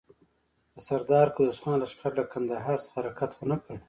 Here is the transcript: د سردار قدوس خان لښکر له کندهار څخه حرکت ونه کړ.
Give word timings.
د 0.73 0.75
سردار 0.87 1.27
قدوس 1.35 1.59
خان 1.63 1.75
لښکر 1.81 2.11
له 2.19 2.23
کندهار 2.33 2.77
څخه 2.85 2.93
حرکت 2.99 3.29
ونه 3.35 3.57
کړ. 3.63 3.75